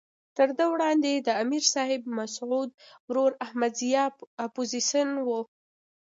تر 0.37 0.49
ده 0.57 0.65
وړاندې 0.73 1.11
د 1.15 1.29
امر 1.43 1.63
صاحب 1.73 2.01
مسعود 2.17 2.69
ورور 3.09 3.31
احمد 3.45 3.71
ضیاء 3.81 4.09
اپوزیسون 4.45 5.09
وو. 5.25 5.39